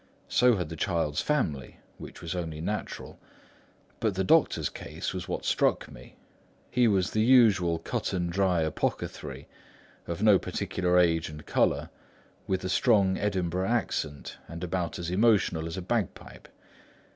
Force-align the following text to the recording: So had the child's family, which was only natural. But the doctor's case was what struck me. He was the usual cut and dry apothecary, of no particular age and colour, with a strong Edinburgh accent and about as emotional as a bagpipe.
So 0.29 0.55
had 0.57 0.69
the 0.69 0.75
child's 0.75 1.21
family, 1.21 1.77
which 1.99 2.23
was 2.23 2.33
only 2.33 2.59
natural. 2.59 3.19
But 3.99 4.15
the 4.15 4.23
doctor's 4.23 4.67
case 4.67 5.13
was 5.13 5.27
what 5.27 5.45
struck 5.45 5.91
me. 5.91 6.15
He 6.71 6.87
was 6.87 7.11
the 7.11 7.21
usual 7.21 7.77
cut 7.77 8.11
and 8.11 8.31
dry 8.31 8.61
apothecary, 8.61 9.47
of 10.07 10.23
no 10.23 10.39
particular 10.39 10.97
age 10.97 11.29
and 11.29 11.45
colour, 11.45 11.91
with 12.47 12.63
a 12.63 12.67
strong 12.69 13.15
Edinburgh 13.19 13.69
accent 13.69 14.39
and 14.47 14.63
about 14.63 14.97
as 14.97 15.11
emotional 15.11 15.67
as 15.67 15.77
a 15.77 15.83
bagpipe. 15.83 16.47